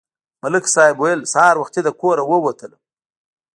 [0.41, 2.81] ملک صاحب ویل: سهار وختي له کوره ووتلم.